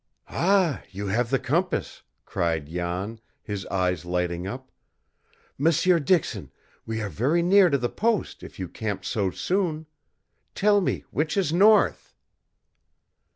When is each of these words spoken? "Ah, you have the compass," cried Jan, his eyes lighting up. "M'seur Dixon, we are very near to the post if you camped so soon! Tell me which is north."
"Ah, 0.29 0.81
you 0.89 1.05
have 1.09 1.29
the 1.29 1.37
compass," 1.37 2.01
cried 2.25 2.65
Jan, 2.65 3.19
his 3.43 3.67
eyes 3.67 4.03
lighting 4.03 4.47
up. 4.47 4.71
"M'seur 5.59 5.99
Dixon, 5.99 6.49
we 6.87 6.99
are 7.03 7.07
very 7.09 7.43
near 7.43 7.69
to 7.69 7.77
the 7.77 7.87
post 7.87 8.41
if 8.41 8.57
you 8.57 8.67
camped 8.67 9.05
so 9.05 9.29
soon! 9.29 9.85
Tell 10.55 10.81
me 10.81 11.03
which 11.11 11.37
is 11.37 11.53
north." 11.53 12.15